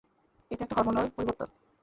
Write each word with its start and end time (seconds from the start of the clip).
এটা 0.51 0.63
একটা 0.63 0.75
হরমোনাল 0.77 1.05
পরিবর্তন। 1.15 1.49